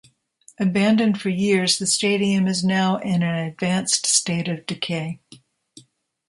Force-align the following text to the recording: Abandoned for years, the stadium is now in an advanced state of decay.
Abandoned 0.59 1.21
for 1.21 1.29
years, 1.29 1.77
the 1.77 1.85
stadium 1.85 2.47
is 2.47 2.63
now 2.63 2.97
in 2.97 3.21
an 3.21 3.35
advanced 3.35 4.07
state 4.07 4.47
of 4.47 4.65
decay. 4.65 5.19